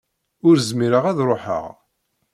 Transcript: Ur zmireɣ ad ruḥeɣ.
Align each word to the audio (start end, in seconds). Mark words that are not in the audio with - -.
Ur 0.47 0.55
zmireɣ 0.69 1.03
ad 1.07 1.19
ruḥeɣ. 1.27 1.65